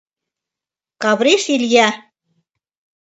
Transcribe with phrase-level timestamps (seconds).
[1.01, 1.89] Кавриш Иля!..